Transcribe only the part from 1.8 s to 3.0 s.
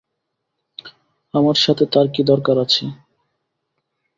তাঁর কী দরকার আছে?